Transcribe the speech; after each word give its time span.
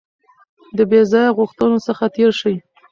د 0.77 0.79
بې 0.89 1.01
ځایه 1.11 1.35
غوښتنو 1.37 1.77
څخه 1.87 2.05
تېر 2.15 2.31
شئ. 2.39 2.55